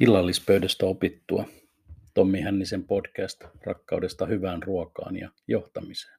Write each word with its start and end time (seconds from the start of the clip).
Illallispöydästä 0.00 0.86
opittua. 0.86 1.44
Tommi 2.14 2.40
Hännisen 2.40 2.84
podcast 2.84 3.44
rakkaudesta 3.66 4.26
hyvään 4.26 4.62
ruokaan 4.62 5.16
ja 5.16 5.30
johtamiseen. 5.48 6.18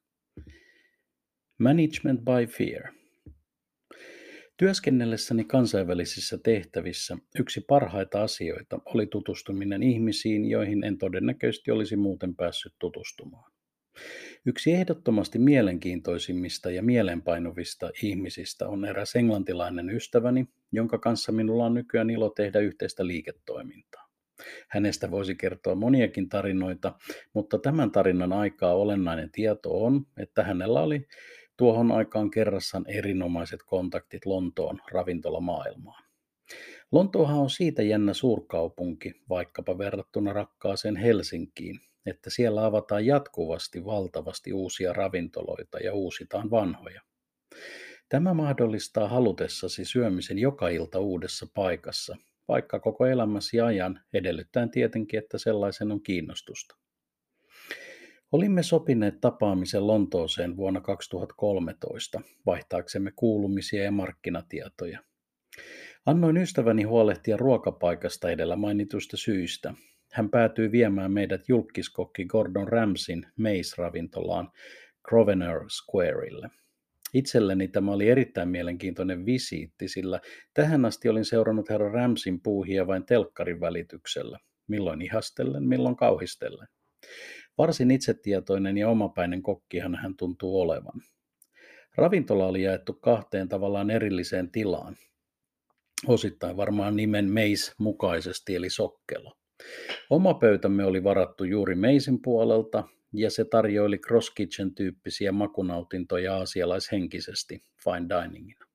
Management 1.59 2.21
by 2.21 2.47
Fear. 2.47 2.93
Työskennellessäni 4.57 5.43
kansainvälisissä 5.43 6.37
tehtävissä 6.37 7.17
yksi 7.39 7.61
parhaita 7.61 8.23
asioita 8.23 8.79
oli 8.85 9.07
tutustuminen 9.07 9.83
ihmisiin, 9.83 10.45
joihin 10.45 10.83
en 10.83 10.97
todennäköisesti 10.97 11.71
olisi 11.71 11.95
muuten 11.95 12.35
päässyt 12.35 12.73
tutustumaan. 12.79 13.51
Yksi 14.45 14.71
ehdottomasti 14.71 15.39
mielenkiintoisimmista 15.39 16.71
ja 16.71 16.83
mielenpainuvista 16.83 17.89
ihmisistä 18.03 18.67
on 18.67 18.85
eräs 18.85 19.15
englantilainen 19.15 19.89
ystäväni, 19.89 20.47
jonka 20.71 20.97
kanssa 20.97 21.31
minulla 21.31 21.65
on 21.65 21.73
nykyään 21.73 22.09
ilo 22.09 22.29
tehdä 22.29 22.59
yhteistä 22.59 23.07
liiketoimintaa. 23.07 24.07
Hänestä 24.67 25.11
voisi 25.11 25.35
kertoa 25.35 25.75
moniakin 25.75 26.29
tarinoita, 26.29 26.93
mutta 27.33 27.59
tämän 27.59 27.91
tarinan 27.91 28.33
aikaa 28.33 28.75
olennainen 28.75 29.31
tieto 29.31 29.83
on, 29.83 30.05
että 30.17 30.43
hänellä 30.43 30.81
oli 30.81 31.07
tuohon 31.57 31.91
aikaan 31.91 32.31
kerrassaan 32.31 32.85
erinomaiset 32.87 33.59
kontaktit 33.65 34.25
Lontoon 34.25 34.79
ravintolamaailmaan. 34.91 36.03
Lontoohan 36.91 37.37
on 37.37 37.49
siitä 37.49 37.83
jännä 37.83 38.13
suurkaupunki, 38.13 39.13
vaikkapa 39.29 39.77
verrattuna 39.77 40.33
rakkaaseen 40.33 40.95
Helsinkiin, 40.95 41.79
että 42.05 42.29
siellä 42.29 42.65
avataan 42.65 43.05
jatkuvasti 43.05 43.85
valtavasti 43.85 44.53
uusia 44.53 44.93
ravintoloita 44.93 45.79
ja 45.79 45.93
uusitaan 45.93 46.49
vanhoja. 46.51 47.01
Tämä 48.09 48.33
mahdollistaa 48.33 49.07
halutessasi 49.07 49.85
syömisen 49.85 50.39
joka 50.39 50.69
ilta 50.69 50.99
uudessa 50.99 51.47
paikassa, 51.53 52.17
vaikka 52.47 52.79
koko 52.79 53.05
elämäsi 53.05 53.61
ajan, 53.61 54.01
edellyttäen 54.13 54.71
tietenkin, 54.71 55.19
että 55.19 55.37
sellaisen 55.37 55.91
on 55.91 56.01
kiinnostusta. 56.01 56.75
Olimme 58.31 58.63
sopineet 58.63 59.21
tapaamisen 59.21 59.87
Lontooseen 59.87 60.57
vuonna 60.57 60.81
2013 60.81 62.21
vaihtaaksemme 62.45 63.11
kuulumisia 63.15 63.83
ja 63.83 63.91
markkinatietoja. 63.91 64.99
Annoin 66.05 66.37
ystäväni 66.37 66.83
huolehtia 66.83 67.37
ruokapaikasta 67.37 68.29
edellä 68.29 68.55
mainitusta 68.55 69.17
syistä, 69.17 69.73
hän 70.11 70.29
päätyi 70.29 70.71
viemään 70.71 71.11
meidät 71.11 71.49
julkiskokki 71.49 72.25
Gordon 72.25 72.67
Ramsin 72.67 73.25
Mace-ravintolaan 73.35 74.51
Grosvenor 75.03 75.65
Squareille. 75.69 76.49
Itselleni 77.13 77.67
tämä 77.67 77.91
oli 77.91 78.09
erittäin 78.09 78.49
mielenkiintoinen 78.49 79.25
visiitti, 79.25 79.87
sillä 79.87 80.19
tähän 80.53 80.85
asti 80.85 81.09
olin 81.09 81.25
seurannut 81.25 81.69
herra 81.69 81.91
Ramsin 81.91 82.41
puuhia 82.41 82.87
vain 82.87 83.05
telkkarin 83.05 83.59
välityksellä, 83.59 84.39
milloin 84.67 85.01
ihastellen, 85.01 85.63
milloin 85.63 85.95
kauhistellen. 85.95 86.67
Varsin 87.57 87.91
itsetietoinen 87.91 88.77
ja 88.77 88.89
omapäinen 88.89 89.41
kokkihan 89.41 89.95
hän 89.95 90.15
tuntuu 90.17 90.61
olevan. 90.61 91.01
Ravintola 91.97 92.47
oli 92.47 92.63
jaettu 92.63 92.93
kahteen 92.93 93.49
tavallaan 93.49 93.89
erilliseen 93.89 94.51
tilaan, 94.51 94.95
osittain 96.07 96.57
varmaan 96.57 96.95
nimen 96.95 97.25
Meis 97.25 97.73
mukaisesti 97.77 98.55
eli 98.55 98.69
sokkelo. 98.69 99.40
Oma 100.09 100.33
pöytämme 100.33 100.85
oli 100.85 101.03
varattu 101.03 101.43
juuri 101.43 101.75
meisin 101.75 102.21
puolelta, 102.21 102.83
ja 103.13 103.29
se 103.29 103.45
tarjoili 103.45 103.97
cross 103.97 104.29
kitchen-tyyppisiä 104.29 105.31
makunautintoja 105.31 106.35
aasialaishenkisesti 106.35 107.63
fine 107.83 108.07
diningina. 108.09 108.65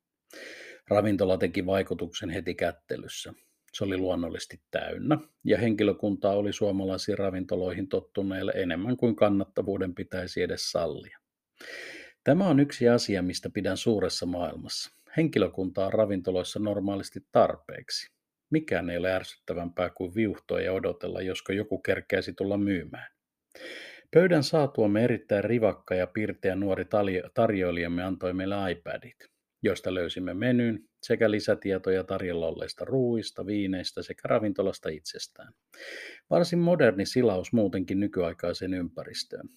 Ravintola 0.88 1.38
teki 1.38 1.66
vaikutuksen 1.66 2.30
heti 2.30 2.54
kättelyssä. 2.54 3.34
Se 3.72 3.84
oli 3.84 3.96
luonnollisesti 3.96 4.60
täynnä, 4.70 5.18
ja 5.44 5.58
henkilökuntaa 5.58 6.36
oli 6.36 6.52
suomalaisiin 6.52 7.18
ravintoloihin 7.18 7.88
tottuneille 7.88 8.52
enemmän 8.56 8.96
kuin 8.96 9.16
kannattavuuden 9.16 9.94
pitäisi 9.94 10.42
edes 10.42 10.70
sallia. 10.70 11.18
Tämä 12.24 12.48
on 12.48 12.60
yksi 12.60 12.88
asia, 12.88 13.22
mistä 13.22 13.50
pidän 13.50 13.76
suuressa 13.76 14.26
maailmassa. 14.26 14.90
Henkilökuntaa 15.16 15.86
on 15.86 15.92
ravintoloissa 15.92 16.58
normaalisti 16.58 17.20
tarpeeksi. 17.32 18.15
Mikään 18.50 18.90
ei 18.90 18.96
ole 18.96 19.12
ärsyttävämpää 19.12 19.90
kuin 19.90 20.14
viuhtoa 20.14 20.60
ja 20.60 20.72
odotella, 20.72 21.22
josko 21.22 21.52
joku 21.52 21.78
kerkeäisi 21.78 22.32
tulla 22.32 22.56
myymään. 22.58 23.12
Pöydän 24.14 24.42
saatuamme 24.42 25.04
erittäin 25.04 25.44
rivakka 25.44 25.94
ja 25.94 26.06
pirteä 26.06 26.56
nuori 26.56 26.84
tarjoilijamme 27.34 28.02
antoi 28.02 28.32
meille 28.32 28.72
iPadit, 28.72 29.16
joista 29.62 29.94
löysimme 29.94 30.34
menyn 30.34 30.84
sekä 31.02 31.30
lisätietoja 31.30 32.04
tarjolla 32.04 32.46
olleista 32.46 32.84
ruuista, 32.84 33.46
viineistä 33.46 34.02
sekä 34.02 34.28
ravintolasta 34.28 34.88
itsestään. 34.88 35.52
Varsin 36.30 36.58
moderni 36.58 37.06
silaus 37.06 37.52
muutenkin 37.52 38.00
nykyaikaiseen 38.00 38.74
ympäristöön. 38.74 39.48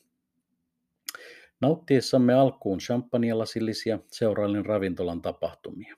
Nauttiessamme 1.61 2.33
alkuun 2.33 2.79
champagnelasillisia 2.79 3.99
seurailin 4.11 4.65
ravintolan 4.65 5.21
tapahtumia. 5.21 5.95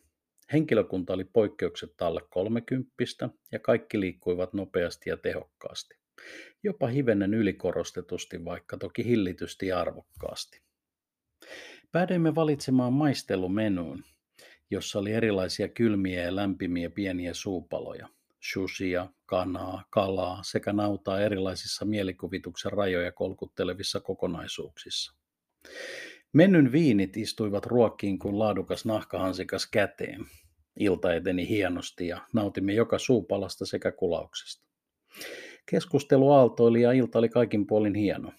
Henkilökunta 0.54 1.14
oli 1.14 1.24
poikkeuksetta 1.24 2.08
alle 2.08 2.22
kolmekymppistä 2.30 3.30
ja 3.52 3.60
kaikki 3.60 4.00
liikkuivat 4.00 4.54
nopeasti 4.54 5.10
ja 5.10 5.18
tehokkaasti. 5.18 5.96
Jopa 6.64 6.88
hivenen 6.88 7.34
ylikorostetusti, 7.34 8.46
vaikka 8.46 8.78
toki 8.78 9.06
hillitysti 9.06 9.68
ja 9.68 9.80
arvokkaasti. 9.80 10.62
Päädyimme 11.92 12.36
valitsemaan 12.36 12.94
maistelumenuun, 12.94 14.04
jossa 14.70 15.00
oli 15.00 15.12
erilaisia 15.12 15.68
kylmiä 15.68 16.24
ja 16.24 16.36
lämpimiä 16.36 16.90
pieniä 16.90 17.34
suupaloja, 17.34 18.08
shushia, 18.52 19.08
kanaa, 19.26 19.84
kalaa 19.90 20.44
sekä 20.44 20.74
nautaa 20.74 21.22
erilaisissa 21.22 21.86
mielikuvituksen 21.86 22.72
rajoja 22.72 23.12
kolkuttelevissa 23.12 24.00
kokonaisuuksissa. 24.00 25.14
Menyn 26.34 26.72
viinit 26.72 27.18
istuivat 27.18 27.66
ruokkiin 27.66 28.20
kuin 28.20 28.40
laadukas 28.40 28.86
nahkahansikas 28.86 29.68
käteen. 29.72 30.26
Ilta 30.80 31.14
eteni 31.14 31.50
hienosti 31.50 32.08
ja 32.08 32.22
nautimme 32.34 32.74
joka 32.74 33.00
suupalasta 33.00 33.66
sekä 33.66 33.92
kulauksesta. 33.92 34.66
Keskustelu 35.66 36.32
aaltoili 36.32 36.82
ja 36.82 36.92
ilta 36.92 37.20
oli 37.20 37.30
kaikin 37.30 37.68
puolin 37.68 37.96
hieno. 37.96 38.32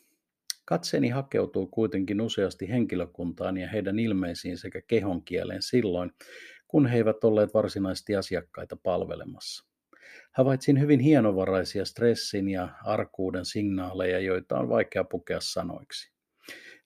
Katseeni 0.65 1.09
hakeutui 1.09 1.67
kuitenkin 1.71 2.21
useasti 2.21 2.69
henkilökuntaan 2.69 3.57
ja 3.57 3.69
heidän 3.69 3.99
ilmeisiin 3.99 4.59
sekä 4.59 4.83
kehonkieleen 4.87 5.63
silloin, 5.63 6.11
kun 6.69 6.87
he 6.87 6.97
eivät 6.97 7.25
olleet 7.25 7.55
varsinaisesti 7.55 8.17
asiakkaita 8.17 8.77
palvelemassa. 8.77 9.65
Havaitsin 10.33 10.81
hyvin 10.81 11.01
hienovaraisia 11.01 11.85
stressin 11.85 12.49
ja 12.49 12.69
arkuuden 12.85 13.45
signaaleja, 13.45 14.19
joita 14.19 14.59
on 14.59 14.69
vaikea 14.69 15.05
pukea 15.05 15.39
sanoiksi. 15.41 16.12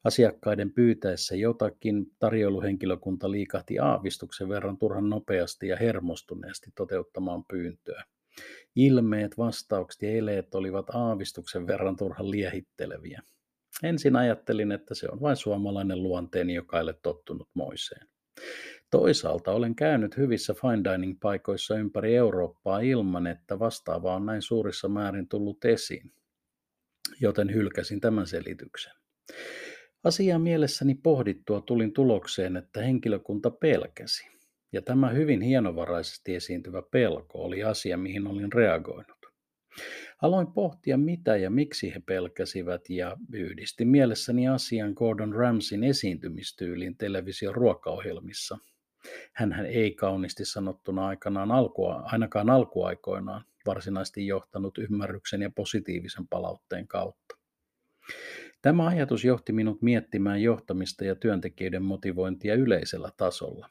Asiakkaiden 0.06 0.72
pyytäessä 0.72 1.36
jotakin 1.36 2.06
tarjoiluhenkilökunta 2.18 3.30
liikahti 3.30 3.78
aavistuksen 3.78 4.48
verran 4.48 4.78
turhan 4.78 5.10
nopeasti 5.10 5.68
ja 5.68 5.76
hermostuneesti 5.76 6.70
toteuttamaan 6.74 7.44
pyyntöä. 7.44 8.04
Ilmeet, 8.76 9.38
vastaukset 9.38 10.02
ja 10.02 10.10
eleet 10.10 10.54
olivat 10.54 10.90
aavistuksen 10.90 11.66
verran 11.66 11.96
turhan 11.96 12.30
liehitteleviä. 12.30 13.22
Ensin 13.82 14.16
ajattelin, 14.16 14.72
että 14.72 14.94
se 14.94 15.08
on 15.12 15.20
vain 15.20 15.36
suomalainen 15.36 16.02
luonteeni, 16.02 16.54
joka 16.54 16.76
ei 16.76 16.82
ole 16.82 16.98
tottunut 17.02 17.48
moiseen. 17.54 18.08
Toisaalta 18.90 19.52
olen 19.52 19.74
käynyt 19.74 20.16
hyvissä 20.16 20.54
fine 20.54 20.92
dining 20.92 21.18
paikoissa 21.20 21.78
ympäri 21.78 22.16
Eurooppaa 22.16 22.80
ilman, 22.80 23.26
että 23.26 23.58
vastaava 23.58 24.14
on 24.14 24.26
näin 24.26 24.42
suurissa 24.42 24.88
määrin 24.88 25.28
tullut 25.28 25.64
esiin, 25.64 26.12
joten 27.20 27.54
hylkäsin 27.54 28.00
tämän 28.00 28.26
selityksen. 28.26 28.92
Asiaa 30.06 30.38
mielessäni 30.38 30.94
pohdittua 30.94 31.60
tulin 31.60 31.92
tulokseen, 31.92 32.56
että 32.56 32.82
henkilökunta 32.82 33.50
pelkäsi. 33.50 34.26
Ja 34.72 34.82
tämä 34.82 35.10
hyvin 35.10 35.40
hienovaraisesti 35.40 36.34
esiintyvä 36.34 36.82
pelko 36.90 37.44
oli 37.44 37.64
asia, 37.64 37.96
mihin 37.96 38.26
olin 38.26 38.52
reagoinut. 38.52 39.16
Aloin 40.22 40.46
pohtia, 40.46 40.96
mitä 40.96 41.36
ja 41.36 41.50
miksi 41.50 41.94
he 41.94 42.00
pelkäsivät, 42.06 42.90
ja 42.90 43.16
yhdistin 43.32 43.88
mielessäni 43.88 44.48
asian 44.48 44.92
Gordon 44.96 45.34
Ramsin 45.34 45.84
esiintymistyyliin 45.84 46.96
television 46.96 47.54
ruokaohjelmissa. 47.54 48.58
Hänhän 49.32 49.66
ei 49.66 49.94
kaunisti 49.94 50.44
sanottuna 50.44 51.06
aikanaan 51.06 51.52
alkua, 51.52 52.02
ainakaan 52.04 52.50
alkuaikoinaan 52.50 53.44
varsinaisesti 53.66 54.26
johtanut 54.26 54.78
ymmärryksen 54.78 55.42
ja 55.42 55.50
positiivisen 55.50 56.28
palautteen 56.28 56.88
kautta. 56.88 57.36
Tämä 58.66 58.86
ajatus 58.86 59.24
johti 59.24 59.52
minut 59.52 59.82
miettimään 59.82 60.42
johtamista 60.42 61.04
ja 61.04 61.14
työntekijöiden 61.14 61.82
motivointia 61.82 62.54
yleisellä 62.54 63.10
tasolla. 63.16 63.70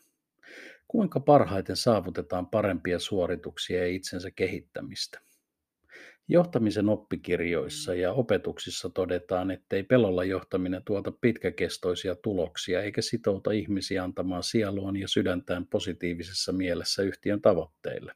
Kuinka 0.88 1.20
parhaiten 1.20 1.76
saavutetaan 1.76 2.48
parempia 2.48 3.00
suorituksia 3.00 3.80
ja 3.80 3.88
itsensä 3.88 4.32
kehittämistä? 4.32 5.20
Johtamisen 6.28 6.90
oppikirjoissa 6.90 7.96
ja 7.96 8.14
opetuksissa 8.14 8.90
todetaan, 8.90 9.52
ettei 9.52 9.84
pelolla 9.84 10.24
johtaminen 10.24 10.82
tuota 10.86 11.12
pitkäkestoisia 11.22 12.16
tuloksia 12.16 12.82
eikä 12.82 13.02
sitouta 13.02 13.52
ihmisiä 13.52 14.04
antamaan 14.04 14.44
sieluaan 14.44 14.96
ja 14.96 15.08
sydäntään 15.08 15.68
positiivisessa 15.68 16.52
mielessä 16.52 17.04
yhtiön 17.04 17.42
tavoitteille. 17.42 18.14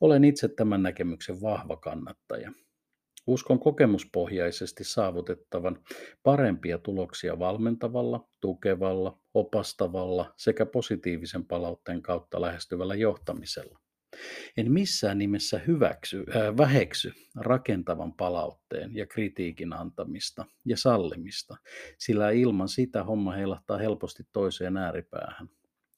Olen 0.00 0.24
itse 0.24 0.48
tämän 0.48 0.82
näkemyksen 0.82 1.40
vahva 1.40 1.76
kannattaja. 1.76 2.52
Uskon 3.30 3.60
kokemuspohjaisesti 3.60 4.84
saavutettavan 4.84 5.78
parempia 6.22 6.78
tuloksia 6.78 7.38
valmentavalla, 7.38 8.28
tukevalla, 8.40 9.18
opastavalla 9.34 10.34
sekä 10.36 10.66
positiivisen 10.66 11.44
palautteen 11.44 12.02
kautta 12.02 12.40
lähestyvällä 12.40 12.94
johtamisella. 12.94 13.78
En 14.56 14.72
missään 14.72 15.18
nimessä 15.18 15.58
hyväksy, 15.66 16.24
äh, 16.36 16.56
väheksy 16.56 17.12
rakentavan 17.36 18.12
palautteen 18.12 18.96
ja 18.96 19.06
kritiikin 19.06 19.72
antamista 19.72 20.44
ja 20.66 20.76
sallimista, 20.76 21.56
sillä 21.98 22.30
ilman 22.30 22.68
sitä 22.68 23.04
homma 23.04 23.32
heilahtaa 23.32 23.78
helposti 23.78 24.22
toiseen 24.32 24.76
ääripäähän. 24.76 25.48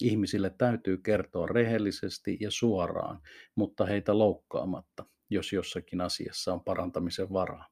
Ihmisille 0.02 0.55
täytyy 0.58 0.99
kertoa 0.99 1.46
rehellisesti 1.46 2.37
ja 2.40 2.50
suoraan, 2.50 3.20
mutta 3.55 3.87
heitä 3.87 4.19
loukkaamatta, 4.19 5.05
jos 5.32 5.52
jossakin 5.52 6.00
asiassa 6.00 6.52
on 6.52 6.61
parantamisen 6.61 7.32
varaa. 7.32 7.69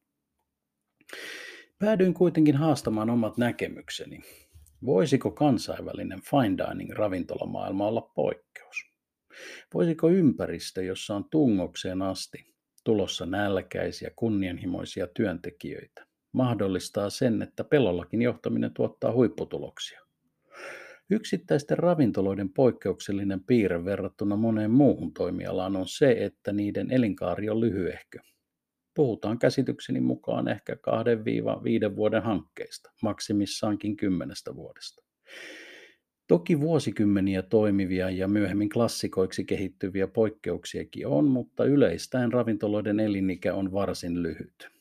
Päädyin 1.78 2.14
kuitenkin 2.14 2.56
haastamaan 2.56 3.10
omat 3.10 3.38
näkemykseni. 3.38 4.20
Voisiko 4.86 5.30
kansainvälinen 5.30 6.20
fine 6.22 6.56
dining 6.56 6.92
ravintolamaailma 6.92 7.86
olla 7.86 8.12
poikkeus? 8.14 8.76
Voisiko 9.74 10.08
ympäristö, 10.08 10.82
jossa 10.82 11.16
on 11.16 11.24
tungokseen 11.30 12.02
asti 12.02 12.54
tulossa 12.84 13.26
nälkäisiä, 13.26 14.10
kunnianhimoisia 14.16 15.06
työntekijöitä, 15.06 16.06
mahdollistaa 16.32 17.10
sen, 17.10 17.42
että 17.42 17.64
pelollakin 17.64 18.22
johtaminen 18.22 18.74
tuottaa 18.74 19.12
huipputuloksia? 19.12 19.99
Yksittäisten 21.12 21.78
ravintoloiden 21.78 22.52
poikkeuksellinen 22.52 23.44
piirre 23.44 23.84
verrattuna 23.84 24.36
moneen 24.36 24.70
muuhun 24.70 25.12
toimialaan 25.12 25.76
on 25.76 25.88
se, 25.88 26.16
että 26.18 26.52
niiden 26.52 26.90
elinkaari 26.90 27.48
on 27.48 27.60
lyhyehkö. 27.60 28.18
Puhutaan 28.94 29.38
käsitykseni 29.38 30.00
mukaan 30.00 30.48
ehkä 30.48 30.76
2-5 31.92 31.96
vuoden 31.96 32.22
hankkeista, 32.22 32.92
maksimissaankin 33.02 33.96
kymmenestä 33.96 34.54
vuodesta. 34.54 35.02
Toki 36.28 36.60
vuosikymmeniä 36.60 37.42
toimivia 37.42 38.10
ja 38.10 38.28
myöhemmin 38.28 38.68
klassikoiksi 38.68 39.44
kehittyviä 39.44 40.06
poikkeuksiakin 40.06 41.06
on, 41.06 41.24
mutta 41.24 41.64
yleistäen 41.64 42.32
ravintoloiden 42.32 43.00
elinikä 43.00 43.54
on 43.54 43.72
varsin 43.72 44.22
lyhyt. 44.22 44.79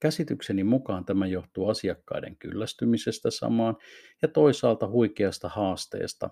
Käsitykseni 0.00 0.64
mukaan 0.64 1.04
tämä 1.04 1.26
johtuu 1.26 1.68
asiakkaiden 1.68 2.36
kyllästymisestä 2.36 3.30
samaan 3.30 3.76
ja 4.22 4.28
toisaalta 4.28 4.88
huikeasta 4.88 5.48
haasteesta 5.48 6.30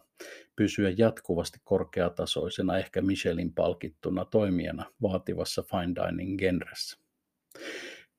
pysyä 0.57 0.93
jatkuvasti 0.97 1.59
korkeatasoisena, 1.65 2.79
ehkä 2.79 3.03
Michelin 3.03 3.55
palkittuna 3.55 4.25
toimijana 4.25 4.85
vaativassa 5.03 5.63
fine 5.63 5.95
dining 5.95 6.39
genressä. 6.39 6.99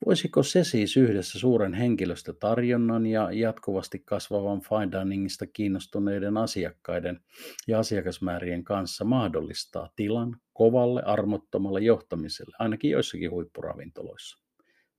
Voisiko 0.06 0.44
se 0.44 0.64
siis 0.64 0.98
yhdessä 0.98 1.40
suuren 1.40 1.74
henkilöstötarjonnan 1.74 3.06
ja 3.06 3.32
jatkuvasti 3.32 4.00
kasvavan 4.06 4.62
fine 4.62 5.00
diningista 5.00 5.48
kiinnostuneiden 5.48 6.38
asiakkaiden 6.38 7.20
ja 7.68 7.80
asiakasmäärien 7.80 8.64
kanssa 8.64 9.06
mahdollistaa 9.06 9.90
tilan 9.96 10.36
kovalle 10.54 11.02
armottomalle 11.02 11.82
johtamiselle, 11.82 12.56
ainakin 12.60 12.92
joissakin 12.92 13.32
huippuravintoloissa? 13.32 14.49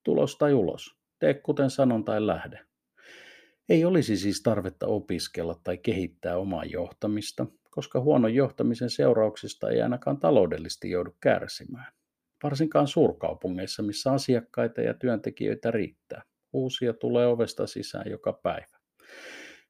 Tulos 0.02 0.36
tai 0.36 0.52
ulos, 0.52 0.96
tee 1.18 1.34
kuten 1.34 1.70
sanon 1.70 2.04
tai 2.04 2.26
lähde. 2.26 2.58
Ei 3.68 3.84
olisi 3.84 4.16
siis 4.16 4.42
tarvetta 4.42 4.86
opiskella 4.86 5.60
tai 5.64 5.78
kehittää 5.78 6.36
omaa 6.36 6.64
johtamista, 6.64 7.46
koska 7.70 8.00
huonon 8.00 8.34
johtamisen 8.34 8.90
seurauksista 8.90 9.70
ei 9.70 9.82
ainakaan 9.82 10.18
taloudellisesti 10.18 10.90
joudu 10.90 11.16
kärsimään 11.20 11.92
varsinkaan 12.42 12.86
suurkaupungeissa, 12.86 13.82
missä 13.82 14.12
asiakkaita 14.12 14.80
ja 14.80 14.94
työntekijöitä 14.94 15.70
riittää. 15.70 16.22
Uusia 16.52 16.92
tulee 16.92 17.26
ovesta 17.26 17.66
sisään 17.66 18.10
joka 18.10 18.32
päivä. 18.32 18.80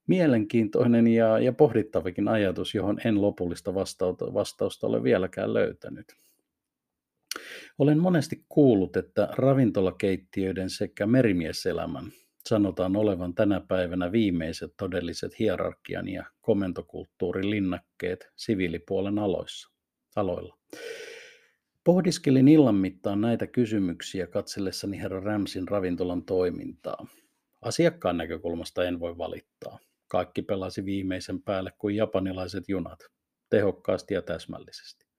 Mielenkiintoinen 0.06 1.06
ja, 1.06 1.38
ja 1.38 1.52
pohdittavikin 1.52 2.28
ajatus, 2.28 2.74
johon 2.74 3.00
en 3.04 3.22
lopullista 3.22 3.74
vastausta, 3.74 4.34
vastausta 4.34 4.86
ole 4.86 5.02
vieläkään 5.02 5.54
löytänyt. 5.54 6.06
Olen 7.80 7.98
monesti 7.98 8.44
kuullut, 8.48 8.96
että 8.96 9.28
ravintolakeittiöiden 9.32 10.70
sekä 10.70 11.06
merimieselämän 11.06 12.04
sanotaan 12.48 12.96
olevan 12.96 13.34
tänä 13.34 13.60
päivänä 13.68 14.12
viimeiset 14.12 14.74
todelliset 14.76 15.38
hierarkian 15.38 16.08
ja 16.08 16.24
komentokulttuurin 16.40 17.50
linnakkeet 17.50 18.28
siviilipuolen 18.36 19.18
aloissa, 19.18 19.70
aloilla. 20.16 20.58
Pohdiskelin 21.84 22.48
illan 22.48 22.74
mittaan 22.74 23.20
näitä 23.20 23.46
kysymyksiä 23.46 24.26
katsellessani 24.26 24.98
herra 24.98 25.20
Ramsin 25.20 25.68
ravintolan 25.68 26.24
toimintaa. 26.24 27.06
Asiakkaan 27.62 28.16
näkökulmasta 28.16 28.84
en 28.84 29.00
voi 29.00 29.18
valittaa. 29.18 29.78
Kaikki 30.08 30.42
pelasi 30.42 30.84
viimeisen 30.84 31.42
päälle 31.42 31.72
kuin 31.78 31.96
japanilaiset 31.96 32.68
junat, 32.68 32.98
tehokkaasti 33.50 34.14
ja 34.14 34.22
täsmällisesti. 34.22 35.09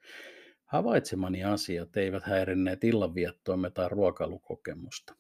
Havaitsemani 0.72 1.44
asiat 1.44 1.98
eivät 1.98 2.24
häirinneet 2.24 2.84
illanviettoimme 2.84 3.70
tai 3.70 3.90
ruokailukokemusta. 3.90 5.16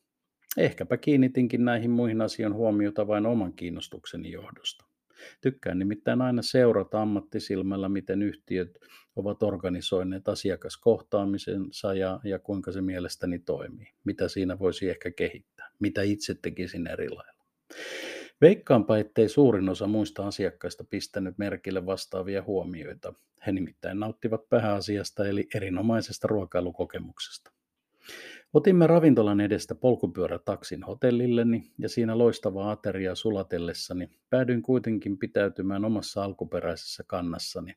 Ehkäpä 0.57 0.97
kiinnitinkin 0.97 1.65
näihin 1.65 1.91
muihin 1.91 2.21
asioihin 2.21 2.57
huomiota 2.57 3.07
vain 3.07 3.25
oman 3.25 3.53
kiinnostukseni 3.53 4.31
johdosta. 4.31 4.85
Tykkään 5.41 5.79
nimittäin 5.79 6.21
aina 6.21 6.41
seurata 6.41 7.01
ammattisilmällä, 7.01 7.89
miten 7.89 8.21
yhtiöt 8.21 8.79
ovat 9.15 9.43
organisoineet 9.43 10.27
asiakaskohtaamisensa 10.27 11.93
ja, 11.93 12.19
ja 12.23 12.39
kuinka 12.39 12.71
se 12.71 12.81
mielestäni 12.81 13.39
toimii. 13.39 13.87
Mitä 14.03 14.27
siinä 14.27 14.59
voisi 14.59 14.89
ehkä 14.89 15.11
kehittää, 15.11 15.69
mitä 15.79 16.01
itse 16.01 16.35
tekisin 16.41 16.87
eri 16.87 17.09
lailla. 17.09 17.45
Veikkaanpa, 18.41 18.97
ettei 18.97 19.29
suurin 19.29 19.69
osa 19.69 19.87
muista 19.87 20.27
asiakkaista 20.27 20.83
pistänyt 20.83 21.37
merkille 21.37 21.85
vastaavia 21.85 22.43
huomioita. 22.43 23.13
He 23.47 23.51
nimittäin 23.51 23.99
nauttivat 23.99 24.49
pääasiasta 24.49 25.27
eli 25.27 25.47
erinomaisesta 25.55 26.27
ruokailukokemuksesta. 26.27 27.51
Otimme 28.53 28.87
ravintolan 28.87 29.41
edestä 29.41 29.75
polkupyörätaksin 29.75 30.83
hotellilleni 30.83 31.71
ja 31.77 31.89
siinä 31.89 32.17
loistavaa 32.17 32.71
ateriaa 32.71 33.15
sulatellessani 33.15 34.09
päädyin 34.29 34.61
kuitenkin 34.61 35.17
pitäytymään 35.17 35.85
omassa 35.85 36.23
alkuperäisessä 36.23 37.03
kannassani, 37.07 37.75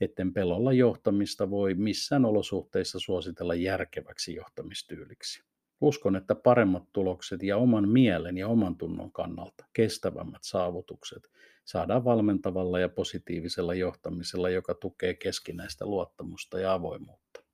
etten 0.00 0.32
pelolla 0.32 0.72
johtamista 0.72 1.50
voi 1.50 1.74
missään 1.74 2.24
olosuhteissa 2.24 2.98
suositella 2.98 3.54
järkeväksi 3.54 4.34
johtamistyyliksi. 4.34 5.42
Uskon, 5.80 6.16
että 6.16 6.34
paremmat 6.34 6.82
tulokset 6.92 7.42
ja 7.42 7.56
oman 7.56 7.88
mielen 7.88 8.38
ja 8.38 8.48
oman 8.48 8.76
tunnon 8.76 9.12
kannalta 9.12 9.64
kestävämmät 9.72 10.42
saavutukset 10.42 11.30
saadaan 11.64 12.04
valmentavalla 12.04 12.80
ja 12.80 12.88
positiivisella 12.88 13.74
johtamisella, 13.74 14.50
joka 14.50 14.74
tukee 14.74 15.14
keskinäistä 15.14 15.86
luottamusta 15.86 16.60
ja 16.60 16.72
avoimuutta. 16.72 17.44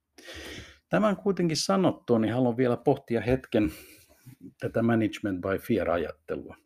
Tämän 0.89 1.17
kuitenkin 1.17 1.57
sanottua, 1.57 2.19
niin 2.19 2.35
haluan 2.35 2.57
vielä 2.57 2.77
pohtia 2.77 3.21
hetken 3.21 3.73
tätä 4.61 4.83
management 4.83 5.41
by 5.41 5.59
fear-ajattelua. 5.59 6.64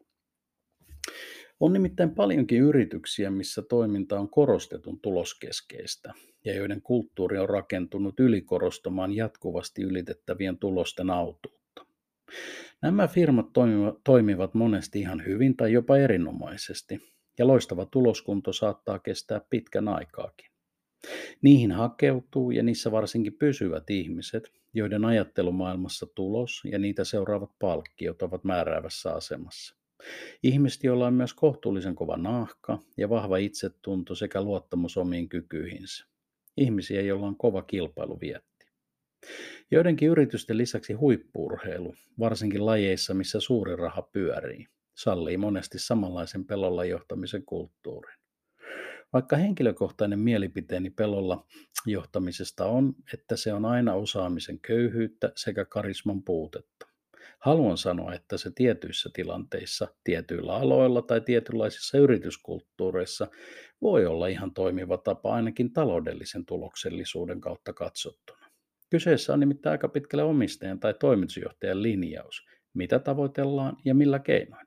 On 1.61 1.73
nimittäin 1.73 2.15
paljonkin 2.15 2.61
yrityksiä, 2.61 3.31
missä 3.31 3.63
toiminta 3.63 4.21
on 4.21 4.31
korostetun 4.31 5.01
tuloskeskeistä 5.01 6.13
ja 6.45 6.55
joiden 6.55 6.83
kulttuuri 6.83 7.39
on 7.39 7.49
rakentunut 7.49 8.21
ylikorostamaan 8.21 9.17
jatkuvasti 9.17 9.83
ylitettävien 9.83 10.59
tulosten 10.59 11.11
autuutta. 11.11 11.87
Nämä 12.83 13.09
firmat 13.09 13.47
toimivat 14.05 14.55
monesti 14.55 15.01
ihan 15.01 15.27
hyvin 15.27 15.57
tai 15.57 15.73
jopa 15.73 15.97
erinomaisesti, 15.97 16.99
ja 17.39 17.47
loistava 17.47 17.87
tuloskunto 17.87 18.53
saattaa 18.53 18.99
kestää 18.99 19.41
pitkän 19.51 19.89
aikaakin. 19.89 20.51
Niihin 21.43 21.73
hakeutuu 21.73 22.51
ja 22.51 22.63
niissä 22.63 22.91
varsinkin 22.91 23.39
pysyvät 23.39 23.91
ihmiset, 23.91 24.53
joiden 24.75 25.05
ajattelumaailmassa 25.05 26.07
tulos 26.15 26.63
ja 26.73 26.79
niitä 26.79 27.05
seuraavat 27.05 27.51
palkkiot 27.59 28.23
ovat 28.23 28.45
määräävässä 28.45 29.13
asemassa. 29.13 29.78
Ihmiset, 30.43 30.85
joilla 30.85 31.07
on 31.07 31.15
myös 31.15 31.35
kohtuullisen 31.35 31.95
kova 31.95 32.17
nahka 32.17 32.79
ja 32.97 33.09
vahva 33.09 33.37
itsetunto 33.37 34.15
sekä 34.15 34.43
luottamus 34.43 34.97
omiin 34.97 35.29
kykyihinsä. 35.29 36.07
Ihmisiä, 36.57 37.01
joilla 37.01 37.27
on 37.27 37.37
kova 37.37 37.63
kilpailuvietti. 37.63 38.67
Joidenkin 39.71 40.09
yritysten 40.09 40.59
lisäksi 40.59 40.93
huippuurheilu, 40.93 41.95
varsinkin 42.19 42.67
lajeissa, 42.67 43.15
missä 43.15 43.41
suuri 43.41 43.77
raha 43.77 44.03
pyörii, 44.03 44.67
sallii 44.95 45.37
monesti 45.37 45.79
samanlaisen 45.79 46.45
pelolla 46.45 46.85
johtamisen 46.85 47.45
kulttuurin. 47.45 48.19
Vaikka 49.13 49.37
henkilökohtainen 49.37 50.19
mielipiteeni 50.19 50.91
pelolla 50.91 51.47
johtamisesta 51.87 52.67
on, 52.67 52.95
että 53.15 53.37
se 53.37 53.53
on 53.53 53.65
aina 53.65 53.95
osaamisen 53.95 54.61
köyhyyttä 54.61 55.33
sekä 55.37 55.65
karisman 55.65 56.23
puutetta. 56.23 56.78
Haluan 57.39 57.79
sanoa, 57.79 58.15
että 58.15 58.37
se 58.37 58.51
tietyissä 58.55 59.11
tilanteissa, 59.13 59.89
tietyillä 60.05 60.55
aloilla 60.55 61.03
tai 61.03 61.21
tietynlaisissa 61.21 61.99
yrityskulttuureissa 61.99 63.29
voi 63.83 64.07
olla 64.07 64.27
ihan 64.27 64.55
toimiva 64.55 64.99
tapa 64.99 65.35
ainakin 65.35 65.73
taloudellisen 65.73 66.47
tuloksellisuuden 66.47 67.41
kautta 67.41 67.73
katsottuna. 67.73 68.51
Kyseessä 68.91 69.33
on 69.33 69.41
nimittäin 69.41 69.73
aika 69.73 69.89
pitkälle 69.89 70.23
omistajan 70.23 70.81
tai 70.81 70.95
toimitusjohtajan 70.95 71.83
linjaus, 71.83 72.47
mitä 72.75 72.99
tavoitellaan 72.99 73.77
ja 73.85 73.95
millä 73.95 74.19
keinoin. 74.19 74.67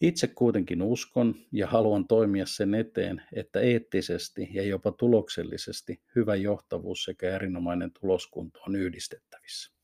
Itse 0.00 0.26
kuitenkin 0.26 0.82
uskon 0.82 1.34
ja 1.52 1.66
haluan 1.66 2.06
toimia 2.06 2.46
sen 2.46 2.74
eteen, 2.74 3.22
että 3.32 3.60
eettisesti 3.60 4.48
ja 4.52 4.62
jopa 4.62 4.92
tuloksellisesti 4.92 6.02
hyvä 6.16 6.34
johtavuus 6.34 7.04
sekä 7.04 7.34
erinomainen 7.34 7.90
tuloskunto 8.00 8.60
on 8.66 8.76
yhdistettävissä. 8.76 9.81